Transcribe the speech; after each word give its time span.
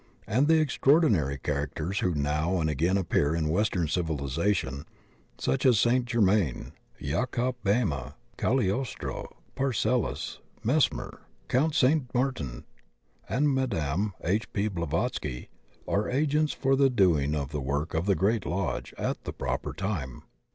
And 0.25 0.47
the 0.47 0.59
extraordinary 0.59 1.37
characters 1.37 1.99
who 1.99 2.15
now 2.15 2.59
and 2.59 2.71
again 2.71 2.97
appear 2.97 3.35
in 3.35 3.49
western 3.49 3.87
civil 3.87 4.17
ization, 4.17 4.85
such 5.37 5.63
as 5.63 5.77
St. 5.79 6.05
Germain, 6.05 6.71
Jacob 6.99 7.57
Boehme, 7.63 8.13
Caglios 8.35 8.95
tro, 8.97 9.27
Paracelsus, 9.53 10.39
Mesmer, 10.63 11.21
Count 11.47 11.75
St. 11.75 12.11
Martin, 12.15 12.65
and 13.29 13.53
Madame 13.53 14.13
H. 14.23 14.51
P. 14.53 14.67
Blavatsky, 14.69 15.49
are 15.87 16.09
agents 16.09 16.51
for 16.51 16.75
the 16.75 16.89
doing 16.89 17.35
of 17.35 17.51
the 17.51 17.61
work 17.61 17.93
of 17.93 18.07
the 18.07 18.15
Great 18.15 18.43
Lodge 18.43 18.95
at 18.97 19.23
the 19.23 19.31
proper 19.31 19.71
time. 19.71 20.23